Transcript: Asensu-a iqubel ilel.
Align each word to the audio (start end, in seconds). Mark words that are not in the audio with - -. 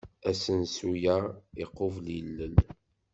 Asensu-a 0.29 1.17
iqubel 1.63 2.05
ilel. 2.19 2.55